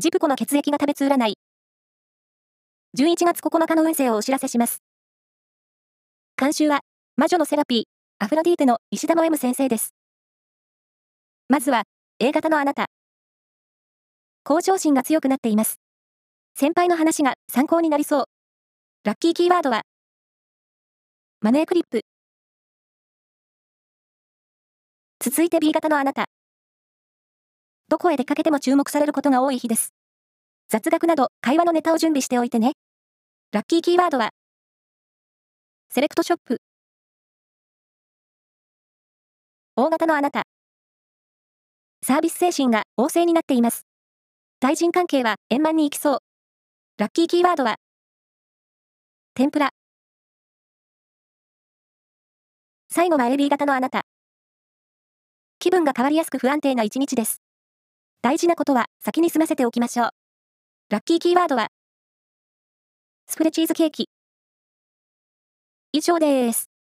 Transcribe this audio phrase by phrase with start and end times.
[0.00, 1.34] ジプコの血液が食べつ占い。
[2.96, 4.80] 11月9日の運勢をお知らせします。
[6.40, 6.82] 監修は、
[7.16, 7.82] 魔女のセラピー、
[8.24, 9.96] アフロディーテの石田の M 先生です。
[11.48, 11.82] まずは、
[12.20, 12.86] A 型のあなた。
[14.44, 15.80] 向上心が強くなっています。
[16.54, 18.24] 先輩の話が参考になりそう。
[19.02, 19.82] ラッキーキーワードは、
[21.40, 22.02] マネークリップ。
[25.18, 26.26] 続いて B 型のあなた。
[27.88, 29.94] どこへ出かけても注目されることが多い日です。
[30.68, 32.72] 雑学など会話のネタを準備しておいてね。
[33.50, 34.30] ラッキーキーワードは、
[35.88, 36.58] セレクトショップ。
[39.74, 40.42] 大型のあなた。
[42.04, 43.86] サービス精神が旺盛になっています。
[44.60, 46.18] 対人関係は円満にいきそう。
[46.98, 47.76] ラッキーキーワードは、
[49.32, 49.70] 天ぷら。
[52.90, 54.02] 最後は AB 型のあなた。
[55.58, 57.40] 気分が変わりやすく不安定な一日です。
[58.20, 60.10] 大事なことは先に済ませておきましょう。
[60.90, 61.68] ラッキーキーワードは、
[63.28, 64.08] スフレチーズケーキ。
[65.92, 66.77] 以上です。